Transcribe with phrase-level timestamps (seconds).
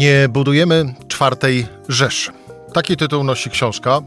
[0.00, 2.30] Nie budujemy czwartej Rzeszy.
[2.72, 4.00] Taki tytuł nosi książka.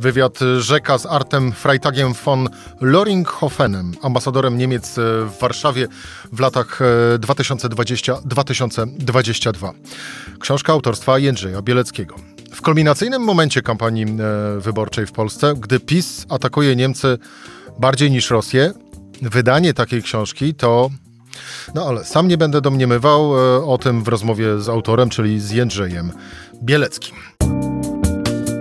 [0.00, 2.48] Wywiad rzeka z Artem Freitagiem von
[2.80, 5.88] Loringhofenem, ambasadorem Niemiec w Warszawie
[6.32, 6.80] w latach
[7.18, 9.72] 2020-2022.
[10.40, 12.16] Książka autorstwa Jędrzeja Bieleckiego.
[12.54, 14.06] W kulminacyjnym momencie kampanii e,
[14.60, 17.18] wyborczej w Polsce, gdy PiS atakuje Niemcy
[17.78, 18.72] bardziej niż Rosję,
[19.22, 20.90] wydanie takiej książki to
[21.74, 25.50] no ale sam nie będę domniemywał e, o tym w rozmowie z autorem, czyli z
[25.50, 26.12] Jędrzejem
[26.62, 27.16] Bieleckim.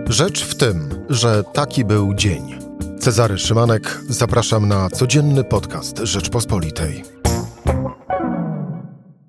[0.09, 2.59] Rzecz w tym, że taki był dzień.
[2.99, 7.03] Cezary Szymanek, zapraszam na codzienny podcast Rzeczpospolitej.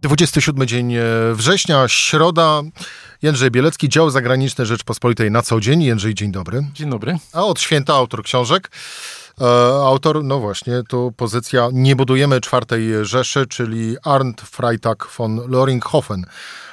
[0.02, 1.00] 27 dzień e,
[1.34, 2.62] września, środa.
[3.22, 5.82] Jędrzej Bielecki, dział zagraniczny Rzeczpospolitej na co dzień.
[5.82, 6.66] Jędrzej, dzień dobry.
[6.74, 7.18] Dzień dobry.
[7.32, 8.70] A od święta autor książek.
[9.40, 9.44] E,
[9.86, 16.24] autor, no właśnie, tu pozycja Nie budujemy czwartej Rzeszy, czyli Arndt Freitag von Loringhofen,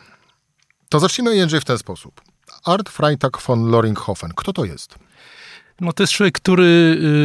[0.88, 2.20] To zacznijmy, Jędrzej, w ten sposób.
[2.64, 4.30] Art Freitag von Loringhofen.
[4.36, 4.98] Kto to jest?
[5.80, 6.64] No to jest człowiek, który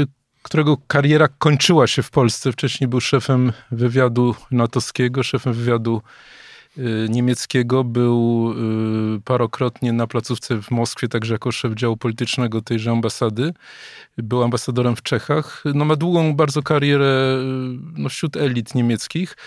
[0.04, 0.08] y,
[0.44, 2.52] którego kariera kończyła się w Polsce.
[2.52, 6.02] Wcześniej był szefem wywiadu natowskiego, szefem wywiadu
[7.10, 7.84] niemieckiego.
[7.84, 8.52] Był
[9.18, 13.54] y, parokrotnie na placówce w Moskwie, także jako szef działu politycznego tejże ambasady.
[14.18, 15.64] Był ambasadorem w Czechach.
[15.74, 19.38] No, ma długą bardzo karierę y, no, wśród elit niemieckich.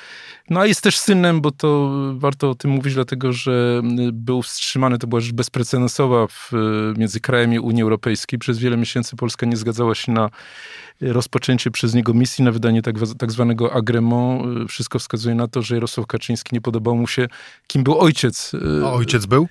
[0.50, 4.98] No a jest też synem, bo to warto o tym mówić, dlatego że był wstrzymany,
[4.98, 6.52] to była rzecz bezprecedensowa w,
[6.96, 8.38] między krajami Unii Europejskiej.
[8.38, 10.30] Przez wiele miesięcy Polska nie zgadzała się na
[11.00, 14.42] rozpoczęcie przez niego misji na wydanie tak, tak zwanego agrement.
[14.68, 17.28] Wszystko wskazuje na to, że Jarosław Kaczyński nie podobał mu się,
[17.66, 18.52] kim był ojciec.
[18.84, 19.48] A ojciec był?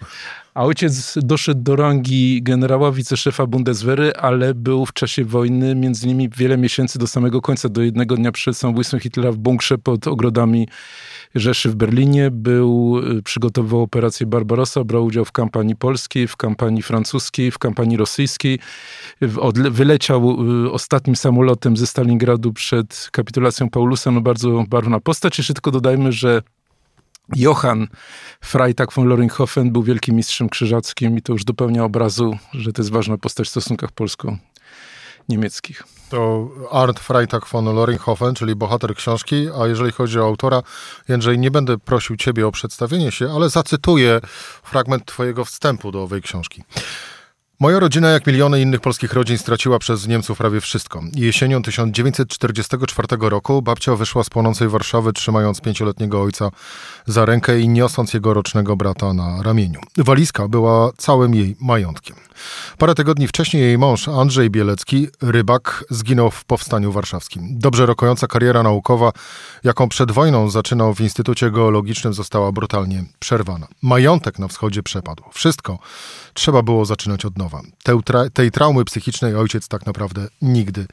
[0.54, 6.30] A ojciec doszedł do rangi generała, wiceszefa Bundeswehry, ale był w czasie wojny między innymi
[6.38, 10.68] wiele miesięcy do samego końca, do jednego dnia przed samobójstwem Hitlera w bunkrze pod ogrodami
[11.36, 12.32] Rzeszy w Berlinie.
[12.32, 17.98] Był, y, przygotowywał operację Barbarossa, brał udział w kampanii polskiej, w kampanii francuskiej, w kampanii
[17.98, 18.60] rosyjskiej.
[19.72, 24.12] Wyleciał y, ostatnim samolotem ze Stalingradu przed kapitulacją Paulusa.
[24.12, 25.38] No bardzo barwna postać.
[25.38, 26.42] Jeszcze tylko dodajmy, że
[27.36, 27.88] Johann
[28.42, 32.92] Freitag von Loringhofen był wielkim mistrzem krzyżackim i to już dopełnia obrazu, że to jest
[32.92, 34.59] ważna postać w stosunkach polsko-niemieckich.
[36.10, 40.64] To Arndt Freitag von Loringhofen, czyli bohater książki, a jeżeli chodzi o autora,
[41.08, 44.22] Jędrzej, nie będę prosił ciebie o przedstawienie się, ale zacytuję
[44.64, 46.64] fragment twojego wstępu do owej książki.
[47.62, 51.02] Moja rodzina, jak miliony innych polskich rodzin, straciła przez Niemców prawie wszystko.
[51.16, 56.52] Jesienią 1944 roku babcia wyszła z płonącej Warszawy, trzymając pięcioletniego ojca
[57.06, 59.80] za rękę i niosąc jego rocznego brata na ramieniu.
[59.98, 62.16] Walizka była całym jej majątkiem.
[62.78, 67.60] Parę tygodni wcześniej jej mąż, Andrzej Bielecki, rybak, zginął w Powstaniu Warszawskim.
[67.60, 69.12] Dobrze rokująca kariera naukowa,
[69.64, 73.68] jaką przed wojną zaczynał w Instytucie Geologicznym, została brutalnie przerwana.
[73.82, 75.24] Majątek na wschodzie przepadł.
[75.32, 75.80] Wszystko
[76.34, 77.49] trzeba było zaczynać od nowa.
[77.84, 80.86] Tej, tra tej traumy psychicznej ojciec tak naprawdę nigdy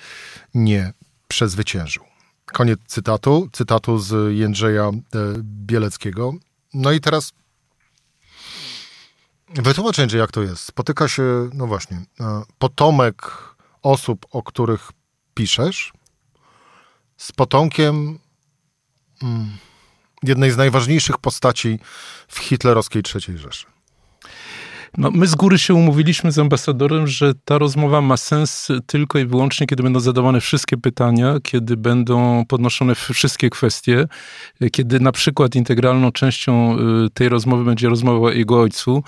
[0.54, 0.92] nie
[1.28, 2.04] przezwyciężył.
[2.44, 4.92] Koniec cytatu, cytatu z Jędrzeja e,
[5.42, 6.32] Bieleckiego.
[6.74, 7.32] No i teraz
[9.48, 10.64] wytłumacz Jędrzej, jak to jest.
[10.64, 13.32] Spotyka się, no właśnie, e, potomek
[13.82, 14.90] osób, o których
[15.34, 15.92] piszesz,
[17.16, 18.18] z potomkiem
[19.22, 19.56] mm,
[20.22, 21.78] jednej z najważniejszych postaci
[22.28, 23.75] w hitlerowskiej III Rzeszy.
[24.98, 29.26] No, my z góry się umówiliśmy z ambasadorem, że ta rozmowa ma sens tylko i
[29.26, 34.08] wyłącznie, kiedy będą zadawane wszystkie pytania, kiedy będą podnoszone wszystkie kwestie,
[34.72, 36.76] kiedy na przykład integralną częścią
[37.06, 39.02] y, tej rozmowy będzie rozmowa o jego ojcu,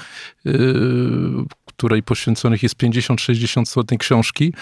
[0.46, 0.52] y,
[1.66, 4.52] której poświęconych jest 50-60 stron książki.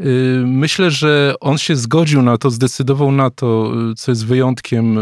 [0.00, 4.98] Y, myślę, że on się zgodził na to, zdecydował na to, co jest wyjątkiem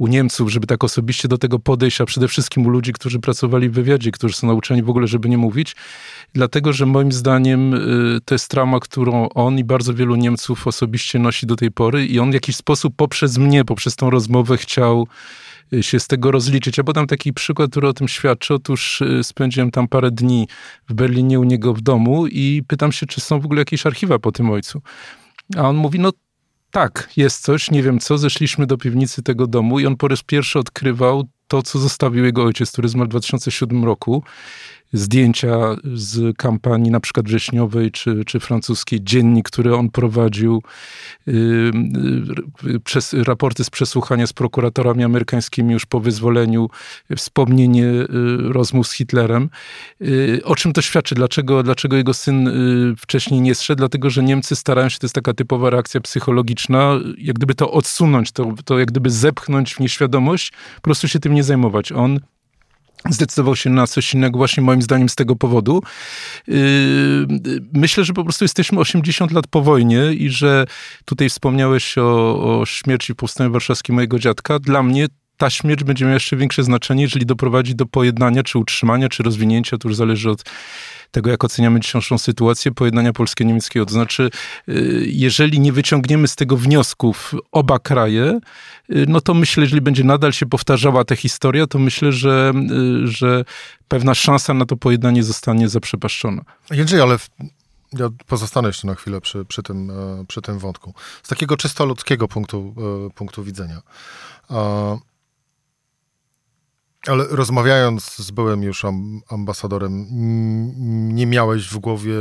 [0.00, 3.68] u Niemców, żeby tak osobiście do tego podejść, a przede wszystkim u ludzi, którzy pracowali
[3.68, 5.76] w wywiadzie, którzy są nauczeni w ogóle, żeby nie mówić.
[6.32, 11.18] Dlatego, że moim zdaniem y, to jest trauma, którą on i bardzo wielu Niemców osobiście
[11.18, 15.06] nosi do tej pory i on w jakiś sposób poprzez mnie, poprzez tą rozmowę chciał
[15.72, 16.78] y, się z tego rozliczyć.
[16.78, 18.54] Ja podam taki przykład, który o tym świadczy.
[18.54, 20.48] Otóż y, spędziłem tam parę dni
[20.88, 24.18] w Berlinie u niego w domu i pytam się, czy są w ogóle jakieś archiwa
[24.18, 24.82] po tym ojcu.
[25.56, 26.12] A on mówi, no
[26.70, 28.18] tak, jest coś, nie wiem co.
[28.18, 32.44] Zeszliśmy do piwnicy tego domu i on po raz pierwszy odkrywał to, co zostawił jego
[32.44, 34.22] ojciec, który zmarł w 2007 roku.
[34.92, 40.62] Zdjęcia z kampanii na przykład wrześniowej czy, czy francuskiej, dziennik, który on prowadził,
[42.84, 46.68] przez, raporty z przesłuchania z prokuratorami amerykańskimi już po wyzwoleniu,
[47.16, 47.86] wspomnienie
[48.38, 49.50] rozmów z Hitlerem.
[50.44, 51.14] O czym to świadczy?
[51.14, 52.50] Dlaczego, dlaczego jego syn
[52.98, 53.78] wcześniej nie zszedł?
[53.78, 58.32] Dlatego, że Niemcy starają się, to jest taka typowa reakcja psychologiczna, jak gdyby to odsunąć,
[58.32, 61.92] to, to jak gdyby zepchnąć w nieświadomość, po prostu się tym nie zajmować.
[61.92, 62.20] On
[63.08, 65.82] zdecydował się na coś innego właśnie moim zdaniem z tego powodu.
[66.48, 66.56] Yy,
[67.72, 70.66] myślę, że po prostu jesteśmy 80 lat po wojnie i że
[71.04, 74.58] tutaj wspomniałeś o, o śmierci w Powstaniu Warszawskim mojego dziadka.
[74.58, 75.06] Dla mnie
[75.40, 79.78] ta śmierć będzie miała jeszcze większe znaczenie, jeżeli doprowadzi do pojednania, czy utrzymania, czy rozwinięcia,
[79.78, 80.44] to już zależy od
[81.10, 83.86] tego, jak oceniamy dzisiejszą sytuację pojednania polskiego-niemieckiego.
[83.86, 84.30] To znaczy,
[84.68, 88.40] y, jeżeli nie wyciągniemy z tego wniosków oba kraje,
[88.90, 92.52] y, no to myślę, jeżeli będzie nadal się powtarzała ta historia, to myślę, że,
[93.04, 93.44] y, że
[93.88, 96.42] pewna szansa na to pojednanie zostanie zaprzepaszczona.
[96.70, 97.18] Jędrzej, ale
[97.92, 100.94] ja pozostanę jeszcze na chwilę przy, przy, tym, e, przy tym wątku.
[101.22, 102.74] Z takiego czysto ludzkiego punktu,
[103.06, 103.82] e, punktu widzenia.
[107.06, 108.84] Ale rozmawiając z byłym już
[109.30, 110.06] ambasadorem,
[111.14, 112.14] nie miałeś w głowie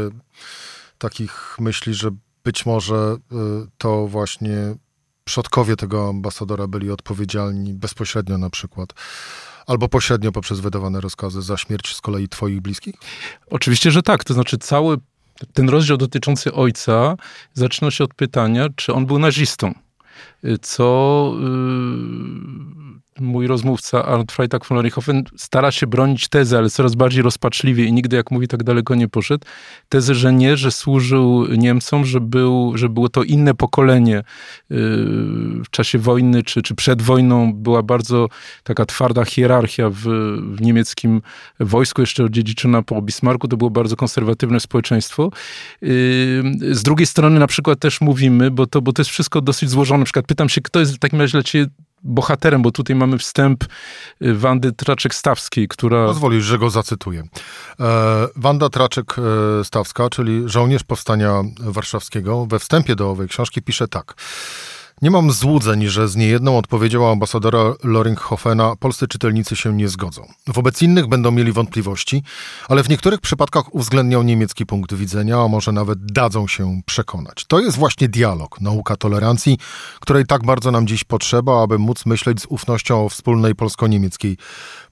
[0.97, 2.09] takich myśli, że
[2.43, 3.35] być może y,
[3.77, 4.75] to właśnie
[5.23, 8.93] przodkowie tego ambasadora byli odpowiedzialni bezpośrednio na przykład
[9.67, 12.95] albo pośrednio poprzez wydawane rozkazy za śmierć z kolei twoich bliskich?
[13.49, 14.23] Oczywiście, że tak.
[14.23, 14.97] To znaczy cały
[15.53, 17.15] ten rozdział dotyczący ojca
[17.53, 19.73] zaczyna się od pytania, czy on był nazistą.
[20.43, 22.88] Y, co yy
[23.19, 27.93] mój rozmówca Arnold Freitag von Lorichhofen stara się bronić tezy, ale coraz bardziej rozpaczliwie i
[27.93, 29.45] nigdy, jak mówi, tak daleko nie poszedł.
[29.89, 34.23] Tezy, że nie, że służył Niemcom, że, był, że było to inne pokolenie
[34.69, 34.77] yy,
[35.63, 38.27] w czasie wojny, czy, czy przed wojną była bardzo
[38.63, 40.01] taka twarda hierarchia w,
[40.55, 41.21] w niemieckim
[41.59, 45.31] wojsku, jeszcze odziedziczona po Bismarcku, to było bardzo konserwatywne społeczeństwo.
[45.81, 45.89] Yy,
[46.75, 49.99] z drugiej strony na przykład też mówimy, bo to, bo to jest wszystko dosyć złożone,
[49.99, 51.65] na przykład pytam się, kto jest w takim razie dla ciebie
[52.03, 56.05] bohaterem, bo tutaj mamy wstęp y, Wandy Traczek-Stawskiej, która...
[56.05, 57.23] Pozwolisz, że go zacytuję.
[57.79, 64.15] E, Wanda Traczek-Stawska, czyli żołnierz Powstania Warszawskiego, we wstępie do owej książki pisze tak.
[65.01, 70.27] Nie mam złudzeń, że z niejedną odpowiedzią ambasadora Loringhofena polscy czytelnicy się nie zgodzą.
[70.47, 72.23] Wobec innych będą mieli wątpliwości,
[72.69, 77.45] ale w niektórych przypadkach uwzględnią niemiecki punkt widzenia, a może nawet dadzą się przekonać.
[77.45, 79.57] To jest właśnie dialog, nauka tolerancji,
[79.99, 84.37] której tak bardzo nam dziś potrzeba, aby móc myśleć z ufnością o wspólnej polsko-niemieckiej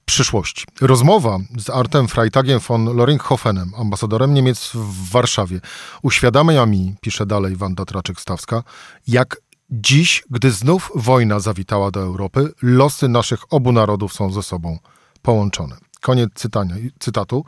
[0.04, 0.64] przyszłości.
[0.80, 5.60] Rozmowa z Artem Freitagiem von Loringhofenem, ambasadorem Niemiec w Warszawie,
[6.02, 8.62] uświadamia mi, pisze dalej Wanda Traczek-Stawska,
[9.08, 9.36] jak
[9.70, 14.78] Dziś, gdy znów wojna zawitała do Europy, losy naszych obu narodów są ze sobą
[15.22, 15.76] połączone.
[16.00, 17.44] Koniec cytania, cytatu.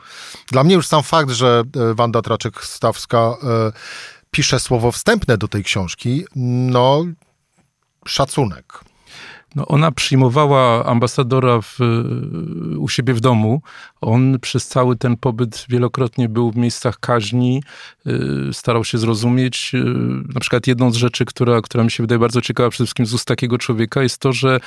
[0.51, 3.71] Dla mnie już sam fakt, że e, Wanda Traczek-Stawska e,
[4.31, 7.03] pisze słowo wstępne do tej książki, no
[8.05, 8.90] szacunek.
[9.55, 11.77] No ona przyjmowała ambasadora w,
[12.77, 13.61] u siebie w domu.
[14.01, 17.63] On przez cały ten pobyt wielokrotnie był w miejscach kaźni,
[18.07, 19.71] y, starał się zrozumieć.
[19.73, 19.83] Y,
[20.33, 23.13] na przykład jedną z rzeczy, która, która mi się wydaje bardzo ciekawa przede wszystkim z
[23.13, 24.59] ust takiego człowieka, jest to, że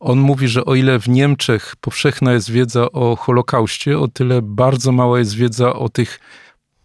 [0.00, 4.92] on mówi, że o ile w Niemczech powszechna jest wiedza o Holokauście, o tyle bardzo
[4.92, 6.20] mała jest wiedza o tych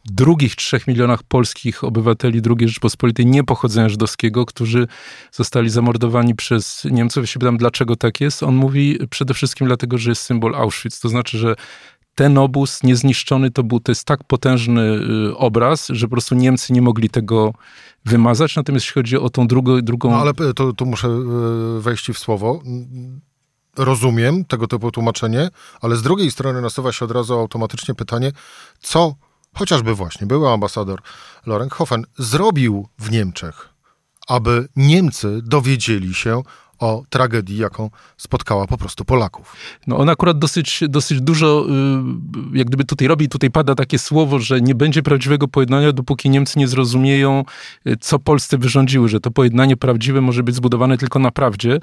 [0.05, 4.87] drugich trzech milionach polskich obywateli II Rzeczpospolitej niepochodzenia żydowskiego, którzy
[5.31, 7.23] zostali zamordowani przez Niemców.
[7.23, 8.43] Ja się pytam, dlaczego tak jest.
[8.43, 10.99] On mówi przede wszystkim dlatego, że jest symbol Auschwitz.
[10.99, 11.55] To znaczy, że
[12.15, 14.81] ten obóz niezniszczony to był, to jest tak potężny
[15.29, 17.53] y, obraz, że po prostu Niemcy nie mogli tego
[18.05, 18.55] wymazać.
[18.55, 19.81] Natomiast jeśli chodzi o tą drugą...
[19.81, 20.09] drugą...
[20.11, 21.07] No ale to, tu muszę
[21.77, 22.61] y, wejść w słowo
[23.77, 25.49] rozumiem tego typu tłumaczenie,
[25.81, 28.31] ale z drugiej strony nasuwa się od razu automatycznie pytanie,
[28.79, 29.15] co
[29.55, 31.01] chociażby właśnie były ambasador
[31.45, 33.69] Lorenz Hoffen, zrobił w Niemczech,
[34.27, 36.43] aby Niemcy dowiedzieli się
[36.81, 39.55] o tragedii, jaką spotkała po prostu Polaków.
[39.87, 41.65] No on akurat dosyć, dosyć dużo,
[42.53, 46.29] y, jak gdyby tutaj robi, tutaj pada takie słowo, że nie będzie prawdziwego pojednania, dopóki
[46.29, 47.45] Niemcy nie zrozumieją,
[47.87, 51.79] y, co Polsce wyrządziły, że to pojednanie prawdziwe może być zbudowane tylko na prawdzie.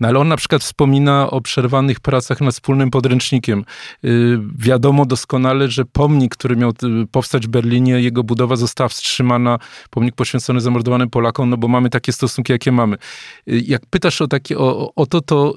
[0.00, 3.64] No ale on na przykład wspomina o przerwanych pracach nad wspólnym podręcznikiem.
[4.04, 6.72] Y, wiadomo doskonale, że pomnik, który miał
[7.10, 9.58] powstać w Berlinie, jego budowa została wstrzymana,
[9.90, 12.96] pomnik poświęcony zamordowanym Polakom, no bo mamy takie stosunki, jakie mamy.
[13.46, 15.54] Jak pytasz o takie, o, o to, to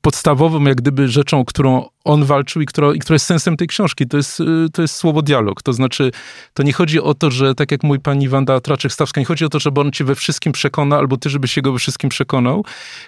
[0.00, 4.06] podstawową jak gdyby rzeczą, którą on walczył i która, i która jest sensem tej książki.
[4.06, 4.42] To jest,
[4.72, 5.62] to jest słowo dialog.
[5.62, 6.10] To znaczy,
[6.54, 9.48] to nie chodzi o to, że tak jak mój pani Wanda Traczek-Stawska, nie chodzi o
[9.48, 12.64] to, żeby on cię we wszystkim przekona, albo ty, żebyś się go we wszystkim przekonał.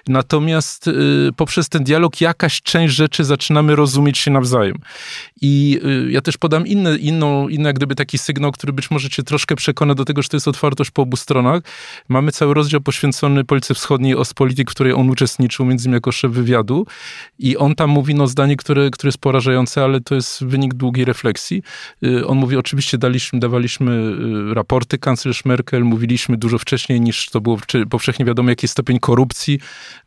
[0.08, 4.76] Natomiast y, poprzez ten dialog jakaś część rzeczy zaczynamy rozumieć się nawzajem.
[5.40, 9.10] I y, ja też podam inny, inną, inny jak gdyby taki sygnał, który być może
[9.10, 11.62] cię troszkę przekona do tego, że to jest otwartość po obu stronach.
[12.08, 16.32] Mamy cały rozdział poświęcony Policji Wschodniej, Ospolitik, w której on uczestniczył, między innymi jako szef
[16.32, 16.86] wywiadu.
[17.38, 21.04] I on tam mówi no zdanie, które, które jest porażające, ale to jest wynik długiej
[21.04, 21.62] refleksji.
[22.04, 23.92] Y, on mówi, oczywiście daliśmy, dawaliśmy
[24.50, 27.58] y, raporty kanclerz Merkel, mówiliśmy dużo wcześniej niż to było
[27.90, 29.58] powszechnie wiadomo, jaki jest stopień korupcji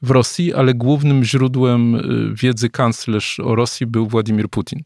[0.02, 4.84] w Rosji, ale głównym źródłem y, wiedzy kanclerz o Rosji był Władimir Putin.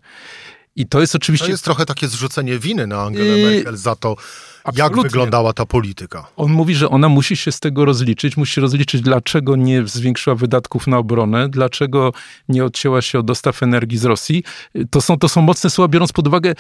[0.76, 1.46] I to jest oczywiście.
[1.46, 4.16] To jest trochę takie zrzucenie winy na Angelę Merkel za to,
[4.64, 5.02] Absolutnie.
[5.02, 6.28] Jak wyglądała ta polityka?
[6.36, 10.88] On mówi, że ona musi się z tego rozliczyć, musi rozliczyć, dlaczego nie zwiększyła wydatków
[10.88, 12.14] na obronę, dlaczego
[12.50, 14.44] nie odcięła się od dostaw energii z Rosji.
[14.90, 16.54] To są, to są mocne słowa, biorąc pod uwagę,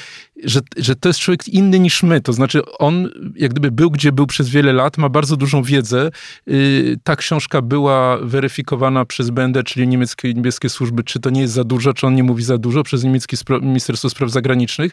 [0.43, 2.21] że, że to jest człowiek inny niż my.
[2.21, 6.11] To znaczy, on jak gdyby był, gdzie był przez wiele lat, ma bardzo dużą wiedzę.
[6.47, 11.53] Y, ta książka była weryfikowana przez BND, czyli niemieckie, niemieckie służby, czy to nie jest
[11.53, 14.91] za dużo, czy on nie mówi za dużo, przez niemieckie Ministerstwo Spraw Zagranicznych.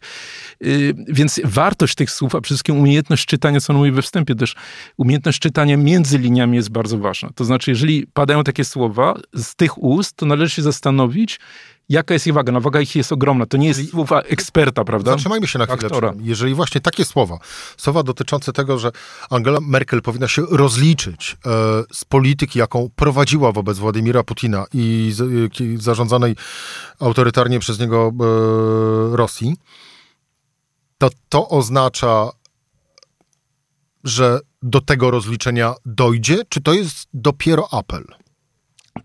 [0.64, 4.02] Y, więc wartość tych słów, a przede wszystkim umiejętność umiejętność czytania, co on mówi we
[4.02, 4.54] wstępie też,
[4.96, 7.30] umiejętność czytania między liniami jest bardzo ważna.
[7.34, 11.40] To znaczy, jeżeli padają takie słowa z tych ust, to należy się zastanowić,
[11.88, 12.52] jaka jest ich waga.
[12.52, 13.46] No waga ich jest ogromna.
[13.46, 15.10] To nie jest słowa eksperta, prawda?
[15.10, 15.86] Zatrzymajmy się na chwilę.
[15.86, 16.14] Aktora.
[16.20, 17.38] Jeżeli właśnie takie słowa,
[17.76, 18.92] słowa dotyczące tego, że
[19.30, 21.48] Angela Merkel powinna się rozliczyć e,
[21.92, 26.36] z polityki, jaką prowadziła wobec Władimira Putina i z, e, zarządzanej
[27.00, 29.56] autorytarnie przez niego e, Rosji,
[30.98, 32.30] to to oznacza
[34.06, 38.04] że do tego rozliczenia dojdzie, czy to jest dopiero apel?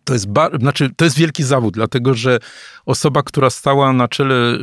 [0.03, 0.27] To jest,
[0.59, 2.39] znaczy, to jest wielki zawód, dlatego że
[2.85, 4.57] osoba, która stała na czele y,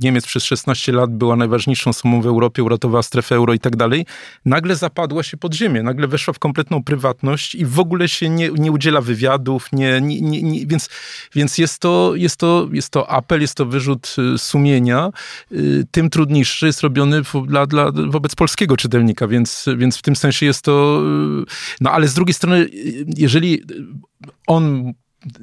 [0.00, 4.06] Niemiec przez 16 lat, była najważniejszą osobą w Europie, uratowała strefę euro i tak dalej,
[4.44, 8.50] nagle zapadła się pod ziemię, nagle weszła w kompletną prywatność i w ogóle się nie,
[8.50, 10.88] nie udziela wywiadów, nie, nie, nie, więc,
[11.34, 15.10] więc jest, to, jest, to, jest to apel, jest to wyrzut y, sumienia,
[15.52, 20.46] y, tym trudniejszy jest robiony dla, dla, wobec polskiego czytelnika, więc, więc w tym sensie
[20.46, 21.02] jest to,
[21.80, 22.68] no ale z drugiej strony,
[23.16, 23.62] jeżeli
[24.48, 24.92] on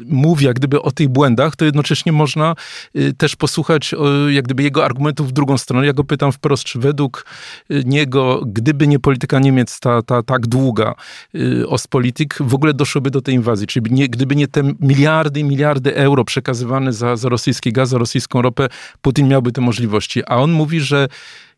[0.06, 2.56] mówi jak gdyby o tych błędach, to jednocześnie można
[2.96, 3.96] y, też posłuchać
[4.30, 5.86] jak gdyby jego argumentów w drugą stronę.
[5.86, 7.26] Ja go pytam wprost, czy według
[7.72, 10.96] y, niego, gdyby nie polityka Niemiec ta, ta tak długa,
[11.36, 13.68] y, Ostpolitik, w ogóle doszłoby do tej inwazji.
[13.68, 17.98] Czyli nie, gdyby nie te miliardy i miliardy euro przekazywane za, za rosyjski gaz, za
[17.98, 18.68] rosyjską ropę,
[19.02, 20.24] Putin miałby te możliwości.
[20.26, 21.08] A on mówi, że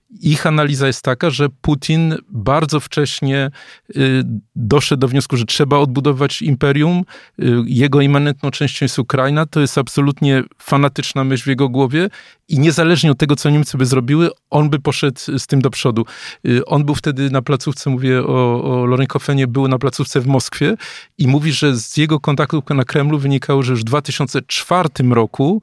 [0.10, 3.52] ich analiza jest taka, że Putin bardzo wcześnie
[3.96, 4.24] y,
[4.56, 7.04] doszedł do wniosku, że trzeba odbudować imperium.
[7.40, 9.46] Y, jego immanentną częścią jest Ukraina.
[9.46, 12.10] To jest absolutnie fanatyczna myśl w jego głowie
[12.48, 16.06] i niezależnie od tego, co Niemcy by zrobiły, on by poszedł z tym do przodu.
[16.46, 20.76] Y, on był wtedy na placówce, mówię o, o Lorenkofenie, był na placówce w Moskwie
[21.18, 25.62] i mówi, że z jego kontaktów na Kremlu wynikało, że już w 2004 roku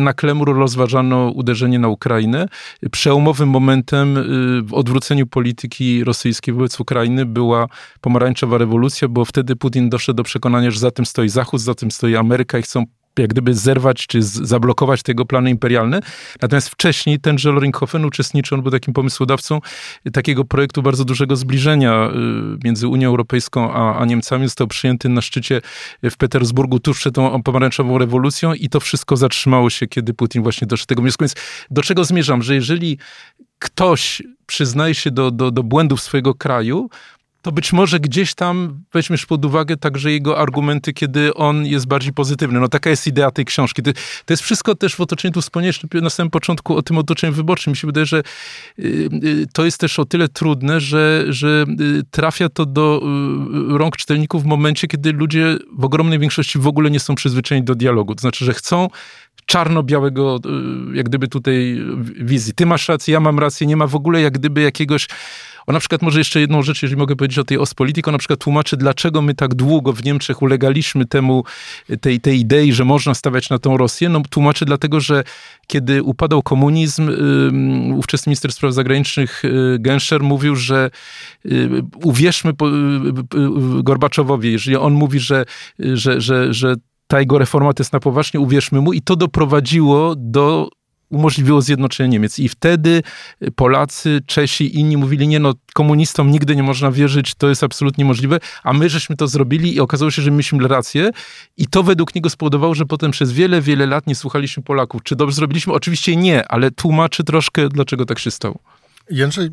[0.00, 2.48] na Kremlu rozważano uderzenie na Ukrainę.
[2.90, 7.66] Przełomowym momentem y, w odwróceniu polityki rosyjskiej wobec Ukrainy była
[8.00, 11.90] pomarańczowa rewolucja, bo wtedy Putin doszedł do przekonania, że za tym stoi Zachód, za tym
[11.90, 12.84] stoi Ameryka i chcą
[13.18, 16.00] jak gdyby zerwać czy zablokować tego plany imperialne.
[16.42, 19.60] Natomiast wcześniej tenże Loringhofen uczestniczył, on był takim pomysłodawcą
[20.12, 24.46] takiego projektu bardzo dużego zbliżenia y, między Unią Europejską a, a Niemcami.
[24.46, 25.60] Został przyjęty na szczycie
[26.02, 30.66] w Petersburgu tuż przed tą pomarańczową rewolucją i to wszystko zatrzymało się, kiedy Putin właśnie
[30.66, 31.24] doszedł do tego wniosku.
[31.24, 31.34] Więc
[31.70, 32.42] do czego zmierzam?
[32.42, 32.98] Że jeżeli
[33.58, 36.90] ktoś przyznaje się do, do, do błędów swojego kraju,
[37.46, 42.12] to być może gdzieś tam weźmiesz pod uwagę także jego argumenty, kiedy on jest bardziej
[42.12, 42.60] pozytywny.
[42.60, 43.82] No taka jest idea tej książki.
[43.82, 43.92] To,
[44.24, 47.70] to jest wszystko też w otoczeniu, tu wspomnieliśmy na samym początku o tym otoczeniu wyborczym.
[47.70, 48.22] Mi się wydaje, że
[48.78, 53.02] y, y, to jest też o tyle trudne, że, że y, trafia to do
[53.68, 57.74] rąk czytelników w momencie, kiedy ludzie w ogromnej większości w ogóle nie są przyzwyczajeni do
[57.74, 58.14] dialogu.
[58.14, 58.88] To znaczy, że chcą
[59.46, 60.38] czarno-białego,
[60.94, 61.84] jak gdyby tutaj
[62.20, 62.52] wizji.
[62.54, 65.08] Ty masz rację, ja mam rację, nie ma w ogóle jak gdyby jakiegoś
[65.66, 68.18] on na przykład może jeszcze jedną rzecz, jeżeli mogę powiedzieć o tej Ostpolitik, on na
[68.18, 71.44] przykład tłumaczy, dlaczego my tak długo w Niemczech ulegaliśmy temu,
[72.00, 74.08] tej, tej idei, że można stawiać na tą Rosję.
[74.08, 75.24] No tłumaczy dlatego, że
[75.66, 77.10] kiedy upadał komunizm,
[77.94, 80.90] ówczesny minister spraw zagranicznych y, Genscher mówił, że
[81.46, 81.68] y,
[82.04, 82.54] uwierzmy y,
[83.82, 85.44] Gorbaczowowi, jeżeli on mówi, że,
[85.78, 86.74] że, że, że
[87.06, 90.68] ta jego reforma to jest na poważnie, uwierzmy mu i to doprowadziło do
[91.10, 92.38] umożliwiło zjednoczenie Niemiec.
[92.38, 93.02] I wtedy
[93.56, 98.40] Polacy, Czesi inni mówili, nie no, komunistom nigdy nie można wierzyć, to jest absolutnie możliwe,
[98.62, 101.10] a my żeśmy to zrobili i okazało się, że mieliśmy rację
[101.56, 105.02] i to według niego spowodowało, że potem przez wiele, wiele lat nie słuchaliśmy Polaków.
[105.02, 105.72] Czy dobrze zrobiliśmy?
[105.72, 108.58] Oczywiście nie, ale tłumaczy troszkę, dlaczego tak się stało.
[109.10, 109.50] Jędrzej,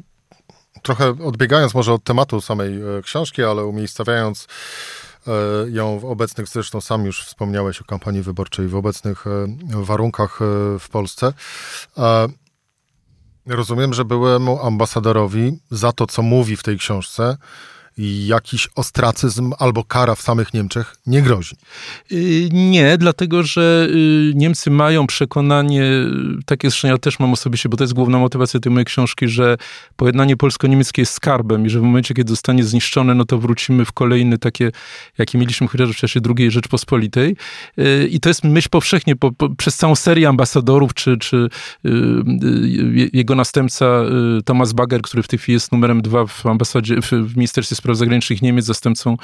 [0.82, 4.48] trochę odbiegając może od tematu samej e, książki, ale umiejscawiając
[5.70, 9.48] ją w obecnych, zresztą sam już wspomniałeś o kampanii wyborczej, w obecnych e,
[9.84, 10.40] warunkach
[10.80, 11.34] w Polsce.
[13.46, 17.38] Rozumiem, że byłemu ambasadorowi za to, co mówi w tej książce,
[17.98, 21.56] jakiś ostracyzm albo kara w samych Niemczech nie grozi?
[22.12, 25.84] Y, nie, dlatego że y, Niemcy mają przekonanie,
[26.46, 29.58] takie zresztą ja też mam osobiście, bo to jest główna motywacja tej mojej książki, że
[29.96, 33.92] pojednanie polsko-niemieckie jest skarbem i że w momencie, kiedy zostanie zniszczone, no to wrócimy w
[33.92, 34.72] kolejny takie,
[35.18, 37.36] jakie mieliśmy chociażby w czasie II Rzeczpospolitej.
[37.80, 41.50] Y, I to jest myśl powszechnie, po, po, przez całą serię ambasadorów, czy, czy
[43.14, 43.86] jego następca
[44.46, 47.98] Thomas Bagger, który w tej chwili jest numerem dwa w ambasadzie, w, w Ministerstwie Spraw
[47.98, 49.18] Zagranicznych Niemiec, zastępcą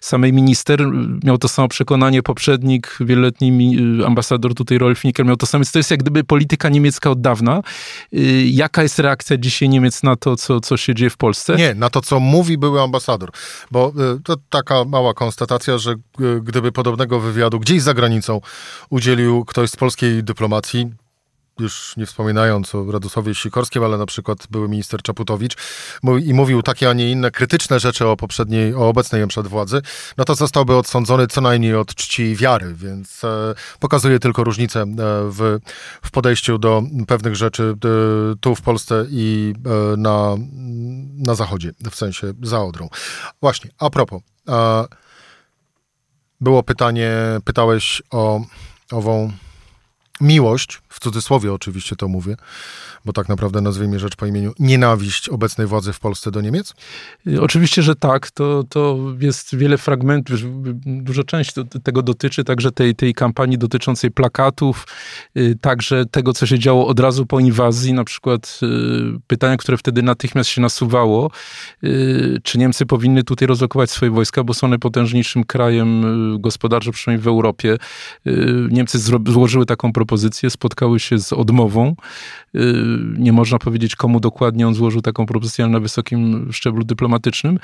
[0.00, 0.86] samej minister.
[1.24, 5.64] Miał to samo przekonanie poprzednik, wieloletni ambasador tutaj Rolf Nickel miał to samo.
[5.72, 7.62] To jest jak gdyby polityka niemiecka od dawna.
[8.12, 11.56] Y, jaka jest reakcja dzisiaj Niemiec na to, co, co się dzieje w Polsce?
[11.56, 13.30] Nie, na to, co mówi były ambasador.
[13.70, 18.40] Bo y, to taka mała konstatacja, że y, gdyby podobnego wywiadu gdzieś za granicą
[18.90, 20.90] udzielił ktoś z polskiej dyplomacji,
[21.60, 25.56] już nie wspominając o Radosławie Sikorskim, ale na przykład były minister Czaputowicz
[26.24, 29.82] i mówił takie, a nie inne krytyczne rzeczy o poprzedniej, o obecnej przed władzy,
[30.16, 34.80] no to zostałby odsądzony co najmniej od czci i wiary, więc e, pokazuje tylko różnicę
[34.80, 34.86] e,
[35.30, 35.58] w,
[36.02, 39.54] w podejściu do pewnych rzeczy e, tu w Polsce i
[39.96, 40.36] na,
[41.16, 42.88] na Zachodzie, w sensie za Odrą.
[43.40, 44.22] Właśnie, a propos,
[46.40, 47.12] było pytanie,
[47.44, 48.40] pytałeś o
[48.92, 49.32] ową
[50.20, 52.36] miłość, w cudzysłowie oczywiście to mówię,
[53.04, 56.74] bo tak naprawdę nazwijmy rzecz po imieniu, nienawiść obecnej władzy w Polsce do Niemiec?
[57.26, 58.30] Y, oczywiście, że tak.
[58.30, 60.40] To, to jest wiele fragmentów,
[60.86, 64.86] duża część tego dotyczy, także tej, tej kampanii dotyczącej plakatów,
[65.36, 68.66] y, także tego, co się działo od razu po inwazji, na przykład y,
[69.26, 71.30] pytania, które wtedy natychmiast się nasuwało,
[72.42, 76.04] czy Niemcy powinny tutaj rozlokować swoje wojska, bo są najpotężniejszym krajem
[76.40, 77.76] gospodarczo, przynajmniej w Europie.
[78.70, 81.94] Niemcy złożyły taką propozycję, spotkały się z odmową.
[83.18, 87.58] Nie można powiedzieć, komu dokładnie on złożył taką propozycję na wysokim szczeblu dyplomatycznym.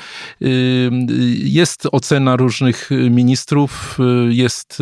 [1.39, 4.79] Jest ocena różnych ministrów, jest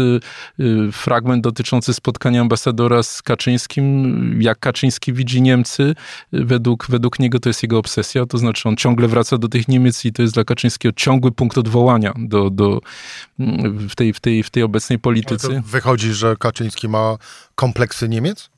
[0.93, 5.95] fragment dotyczący spotkania ambasadora z Kaczyńskim, jak Kaczyński widzi Niemcy.
[6.33, 10.05] Według, według niego to jest jego obsesja, to znaczy on ciągle wraca do tych Niemiec
[10.05, 12.81] i to jest dla Kaczyńskiego ciągły punkt odwołania do, do,
[13.89, 15.63] w, tej, w, tej, w tej obecnej polityce.
[15.67, 17.17] wychodzi, że Kaczyński ma
[17.55, 18.51] kompleksy Niemiec?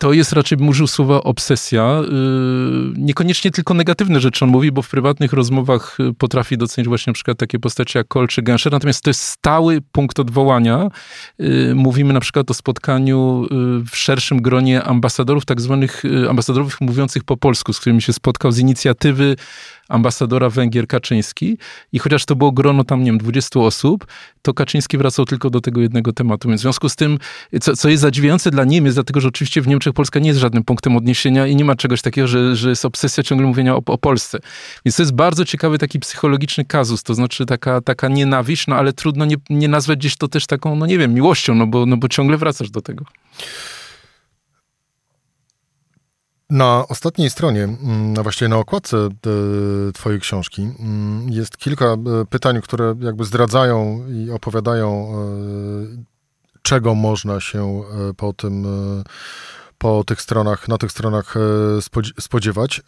[0.00, 2.00] to jest raczej, użył słowa obsesja.
[2.00, 7.12] Y, niekoniecznie tylko negatywne rzeczy on mówi, bo w prywatnych rozmowach y, potrafi docenić właśnie
[7.12, 10.90] przykład takie postacie jak Kohl czy Genscher, natomiast to jest stały punkt odwołania.
[11.40, 13.46] Y, mówimy na przykład o spotkaniu
[13.90, 18.58] w szerszym gronie ambasadorów, tak zwanych ambasadorów mówiących po polsku, z którymi się spotkał z
[18.58, 19.36] inicjatywy
[19.90, 21.58] ambasadora Węgier Kaczyński
[21.92, 24.06] i chociaż to było grono tam, nie wiem, 20 osób,
[24.42, 26.48] to Kaczyński wracał tylko do tego jednego tematu.
[26.48, 27.18] Więc w związku z tym,
[27.60, 30.64] co, co jest zadziwiające dla Niemiec, dlatego że oczywiście w Niemczech Polska nie jest żadnym
[30.64, 33.98] punktem odniesienia i nie ma czegoś takiego, że, że jest obsesja ciągle mówienia o, o
[33.98, 34.38] Polsce.
[34.84, 38.92] Więc to jest bardzo ciekawy taki psychologiczny kazus, to znaczy taka, taka nienawiść, no ale
[38.92, 41.96] trudno nie, nie nazwać gdzieś to też taką, no nie wiem, miłością, no bo, no
[41.96, 43.04] bo ciągle wracasz do tego.
[46.50, 49.10] Na ostatniej stronie, mm, a właściwie na okładce e,
[49.92, 51.98] Twojej książki, mm, jest kilka e,
[52.30, 57.82] pytań, które jakby zdradzają i opowiadają, e, czego można się
[58.16, 58.66] po tym,
[59.78, 61.34] po tych stronach, na tych stronach
[62.20, 62.82] spodziewać.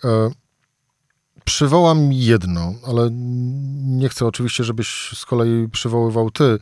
[1.44, 3.08] Przywołam jedno, ale
[3.86, 6.58] nie chcę oczywiście, żebyś z kolei przywoływał ty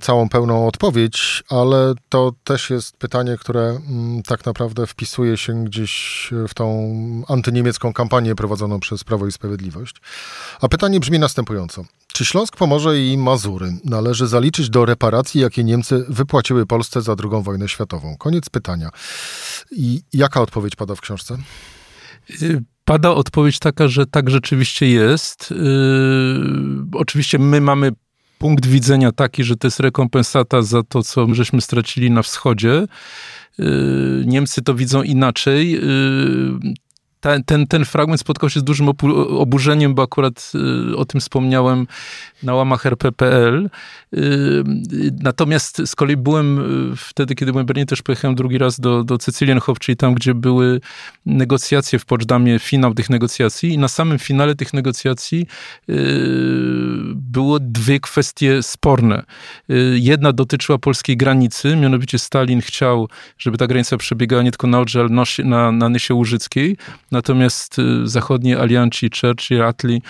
[0.00, 6.28] całą pełną odpowiedź, ale to też jest pytanie, które mm, tak naprawdę wpisuje się gdzieś
[6.48, 6.92] w tą
[7.28, 9.96] antyniemiecką kampanię prowadzoną przez Prawo i Sprawiedliwość.
[10.60, 11.84] A pytanie brzmi następująco.
[12.12, 17.42] Czy Śląsk, Pomorze i Mazury należy zaliczyć do reparacji, jakie Niemcy wypłaciły Polsce za II
[17.42, 18.16] wojnę światową?
[18.16, 18.90] Koniec pytania.
[19.70, 21.38] I jaka odpowiedź pada w książce?
[22.42, 25.50] Y, pada odpowiedź taka, że tak rzeczywiście jest.
[25.50, 25.56] Yy,
[26.92, 27.92] oczywiście my mamy
[28.38, 32.86] punkt widzenia taki, że to jest rekompensata za to, co żeśmy stracili na wschodzie.
[33.60, 33.64] Y,
[34.26, 35.80] Niemcy to widzą inaczej.
[37.18, 38.88] Y, ten, ten, ten fragment spotkał się z dużym
[39.38, 40.52] oburzeniem, bo akurat
[40.92, 41.86] y, o tym wspomniałem
[42.42, 43.70] na łamach RP.pl.
[44.14, 44.64] Y,
[45.22, 46.58] natomiast z kolei byłem
[46.92, 50.14] y, wtedy, kiedy byłem w Berlinie, też pojechałem drugi raz do, do Cecilienhof, czyli tam,
[50.14, 50.80] gdzie były
[51.26, 55.46] negocjacje w Poczdamie, finał tych negocjacji i na samym finale tych negocjacji
[57.14, 59.22] było dwie kwestie sporne.
[59.94, 65.00] Jedna dotyczyła polskiej granicy, mianowicie Stalin chciał, żeby ta granica przebiegała nie tylko na Odrze,
[65.00, 66.76] ale na, na Nysie Łużyckiej.
[67.18, 70.00] Natomiast y, zachodni alianci, Churchill, Attlee,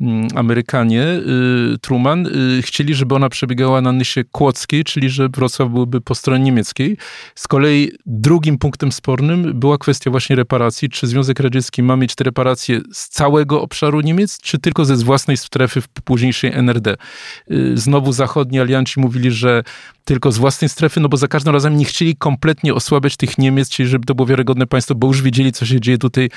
[0.00, 5.68] mm, Amerykanie, y, Truman, y, chcieli, żeby ona przebiegała na Nysie Kłodzkiej, czyli że Wrocław
[5.70, 6.96] byłby po stronie niemieckiej.
[7.34, 10.88] Z kolei drugim punktem spornym była kwestia właśnie reparacji.
[10.88, 15.36] Czy Związek Radziecki ma mieć te reparacje z całego obszaru Niemiec, czy tylko ze własnej
[15.36, 16.96] strefy w późniejszej NRD?
[17.74, 19.62] Znowu zachodni alianci mówili, że
[20.04, 23.68] tylko z własnej strefy, no bo za każdym razem nie chcieli kompletnie osłabiać tych Niemiec,
[23.68, 26.30] czyli żeby to było wiarygodne państwo, bo już wiedzieli, co się dzieje tutaj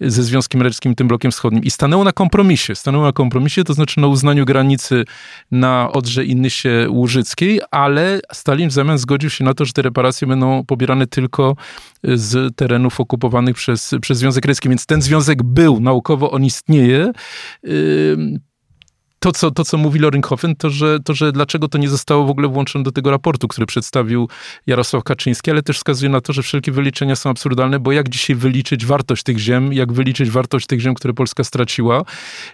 [0.00, 1.64] ze Związkiem Radzieckim, tym blokiem wschodnim.
[1.64, 2.74] I stanęło na kompromisie.
[2.74, 5.04] Stanęło na kompromisie, to znaczy na uznaniu granicy
[5.50, 9.82] na Odrze i Nysie Łużyckiej, ale Stalin w zamian zgodził się na to, że te
[9.82, 11.56] reparacje będą pobierane tylko
[12.02, 14.68] z terenów okupowanych przez, przez Związek Radziecki.
[14.68, 17.12] Więc ten związek był, naukowo on istnieje
[19.22, 22.30] to, co, to, co mówi Loringhofen, to że, to, że dlaczego to nie zostało w
[22.30, 24.28] ogóle włączone do tego raportu, który przedstawił
[24.66, 28.36] Jarosław Kaczyński, ale też wskazuje na to, że wszelkie wyliczenia są absurdalne, bo jak dzisiaj
[28.36, 32.02] wyliczyć wartość tych ziem, jak wyliczyć wartość tych ziem, które Polska straciła.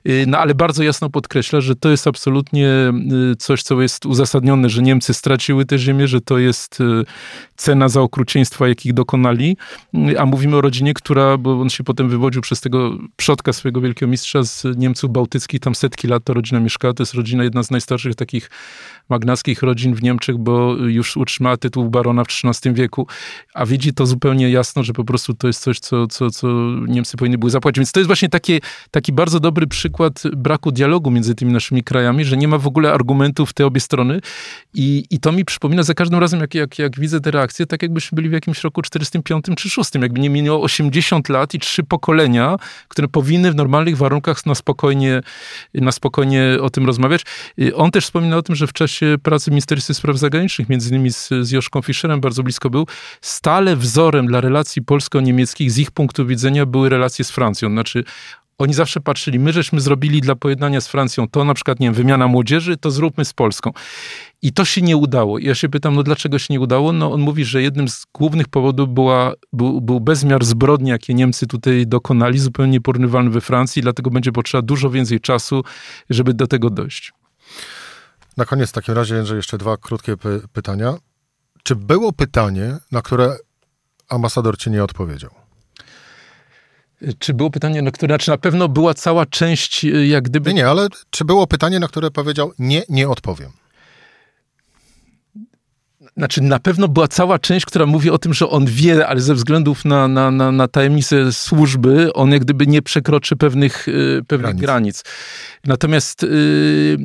[0.09, 2.69] Y, no ale bardzo jasno podkreśla, że to jest absolutnie
[3.33, 7.05] y, coś, co jest uzasadnione, że Niemcy straciły te ziemię, że to jest y,
[7.57, 9.57] cena za okrucieństwa, jakich dokonali.
[10.19, 14.11] A mówimy o rodzinie, która, bo on się potem wywodził przez tego przodka swojego wielkiego
[14.11, 16.95] mistrza z Niemców bałtyckich, tam setki lat to rodzina rodzina mieszkała.
[16.95, 18.51] To jest rodzina, jedna z najstarszych takich
[19.09, 23.07] magnackich rodzin w Niemczech, bo już utrzymała tytuł barona w XIII wieku,
[23.55, 26.49] a widzi to zupełnie jasno, że po prostu to jest coś, co, co, co
[26.87, 27.79] Niemcy powinny były zapłacić.
[27.79, 32.25] Więc to jest właśnie taki, taki bardzo dobry przykład braku dialogu między tymi naszymi krajami,
[32.25, 34.21] że nie ma w ogóle argumentów te obie strony
[34.75, 37.83] i, i to mi przypomina za każdym razem, jak, jak, jak widzę te reakcje, tak
[37.83, 41.83] jakbyśmy byli w jakimś roku 45 czy 6, jakby nie minęło 80 lat i trzy
[41.83, 42.57] pokolenia,
[42.89, 45.21] które powinny w normalnych warunkach na spokojnie,
[45.75, 47.23] na spokojnie o tym rozmawiać.
[47.75, 51.13] On też wspomina o tym, że w czasie pracy w Ministerstwie Spraw Zagranicznych, między innymi
[51.13, 52.87] z, z Joszką Fischerem bardzo blisko był,
[53.21, 57.71] stale wzorem dla relacji polsko-niemieckich z ich punktu widzenia były relacje z Francją.
[57.71, 58.05] Znaczy
[58.59, 61.95] oni zawsze patrzyli, my żeśmy zrobili dla pojednania z Francją to, na przykład, nie wiem,
[61.95, 63.73] wymiana młodzieży, to zróbmy z Polską.
[64.43, 65.39] I to się nie udało.
[65.39, 66.93] I ja się pytam, no dlaczego się nie udało?
[66.93, 71.47] No on mówi, że jednym z głównych powodów była, był, był bezmiar zbrodni, jakie Niemcy
[71.47, 75.65] tutaj dokonali, zupełnie nieporównywalny we Francji, dlatego będzie potrzeba dużo więcej czasu,
[76.11, 77.13] żeby do tego dojść.
[78.37, 80.95] Na koniec w takim razie, że jeszcze dwa krótkie py pytania.
[81.63, 83.37] Czy było pytanie, na które
[84.09, 85.48] ambasador ci nie odpowiedział?
[87.19, 90.51] Czy było pytanie, na które, znaczy na pewno była cała część, y, jak gdyby...
[90.51, 93.51] Nie, nie, ale czy było pytanie, na które powiedział, nie, nie odpowiem?
[96.19, 99.35] Znaczy, na pewno była cała część, która mówi o tym, że on wie, ale ze
[99.35, 104.57] względów na, na, na, na tajemnicę służby, on jak gdyby nie przekroczy pewnych, y, pewnych
[104.57, 104.63] granic.
[104.63, 105.05] granic.
[105.65, 106.97] Natomiast y,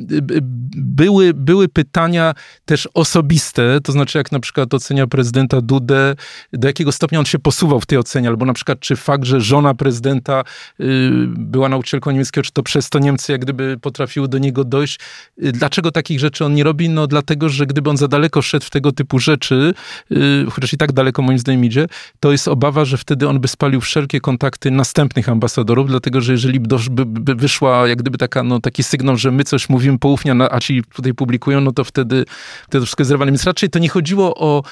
[0.76, 6.14] były, były pytania też osobiste, to znaczy jak na przykład ocenia prezydenta Dudę,
[6.52, 9.40] do jakiego stopnia on się posuwał w tej ocenie, albo na przykład czy fakt, że
[9.40, 10.44] żona prezydenta
[10.80, 15.00] y, była nauczycielką niemieckiego, czy to przez to Niemcy jak gdyby potrafiły do niego dojść.
[15.38, 16.88] Dlaczego takich rzeczy on nie robi?
[16.88, 19.74] No dlatego, że gdyby on za daleko szedł w tego typu typu rzeczy,
[20.12, 21.86] y, chociaż i tak daleko moim zdaniem idzie,
[22.20, 26.60] to jest obawa, że wtedy on by spalił wszelkie kontakty następnych ambasadorów, dlatego że jeżeli
[26.60, 30.34] by, by, by wyszła jak gdyby taka, no, taki sygnał, że my coś mówimy poufnie,
[30.50, 32.24] a ci tutaj publikują, no to wtedy,
[32.62, 33.32] wtedy to wszystko jest zerwane.
[33.32, 34.62] Więc raczej to nie chodziło o,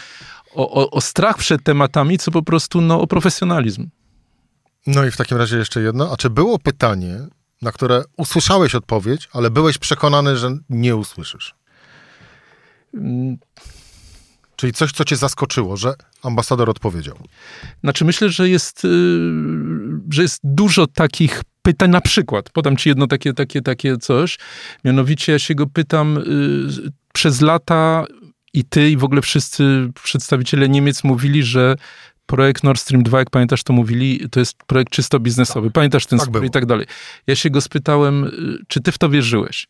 [0.54, 3.88] o, o strach przed tematami, co po prostu no, o profesjonalizm.
[4.86, 6.12] No i w takim razie jeszcze jedno.
[6.12, 7.18] A czy było pytanie,
[7.62, 11.54] na które usłyszałeś odpowiedź, ale byłeś przekonany, że nie usłyszysz?
[14.62, 17.18] Czyli coś, co cię zaskoczyło, że ambasador odpowiedział.
[17.80, 18.88] Znaczy myślę, że jest, y,
[20.10, 24.38] że jest dużo takich pytań, na przykład, podam ci jedno takie, takie, takie coś,
[24.84, 28.04] mianowicie ja się go pytam y, przez lata
[28.52, 31.76] i ty i w ogóle wszyscy przedstawiciele Niemiec mówili, że
[32.26, 35.68] projekt Nord Stream 2, jak pamiętasz, to mówili, to jest projekt czysto biznesowy.
[35.68, 36.86] Tak, pamiętasz ten tak spór i tak dalej.
[37.26, 39.68] Ja się go spytałem, y, czy ty w to wierzyłeś?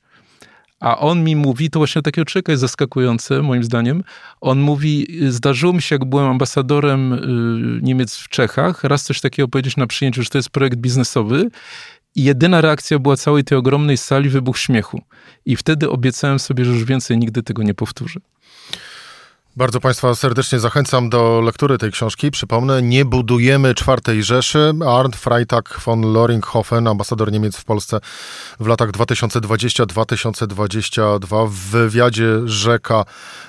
[0.83, 4.05] A on mi mówi, to właśnie takiego człowieka jest zaskakujące, moim zdaniem.
[4.41, 9.49] On mówi, zdarzyło mi się, jak byłem ambasadorem y, Niemiec w Czechach, raz coś takiego
[9.49, 11.51] powiedzieć na przyjęciu, że to jest projekt biznesowy.
[12.15, 15.03] I jedyna reakcja była całej tej ogromnej sali wybuch śmiechu.
[15.47, 18.21] I wtedy obiecałem sobie, że już więcej nigdy tego nie powtórzę.
[19.57, 22.31] Bardzo Państwa serdecznie zachęcam do lektury tej książki.
[22.31, 24.73] Przypomnę, Nie budujemy czwartej Rzeszy.
[24.87, 28.01] Arndt Freitag von Loringhofen, ambasador Niemiec w Polsce
[28.61, 33.05] w latach 2020-2022 w wywiadzie Rzeka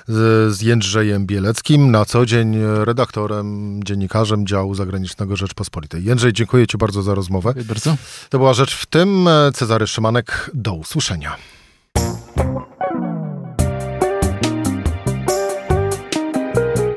[0.08, 6.04] z Jędrzejem Bieleckim, na co dzień redaktorem, dziennikarzem działu zagranicznego Rzeczpospolitej.
[6.04, 7.48] Jędrzej, dziękuję Ci bardzo za rozmowę.
[7.48, 7.96] Dziękuję bardzo.
[8.30, 9.28] To była Rzecz w tym.
[9.54, 11.36] Cezary Szymanek, do usłyszenia.